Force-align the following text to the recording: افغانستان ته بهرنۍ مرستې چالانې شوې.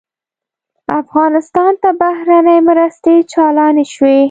افغانستان 1.01 1.71
ته 1.81 1.89
بهرنۍ 2.01 2.59
مرستې 2.69 3.13
چالانې 3.31 3.85
شوې. 3.93 4.17